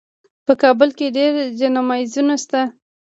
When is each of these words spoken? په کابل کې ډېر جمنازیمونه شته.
په 0.45 0.53
کابل 0.61 0.89
کې 0.97 1.13
ډېر 1.17 1.31
جمنازیمونه 1.59 2.35
شته. 2.43 2.61